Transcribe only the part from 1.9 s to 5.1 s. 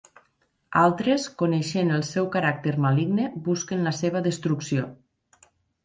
el seu caràcter maligne, busquen la seva destrucció.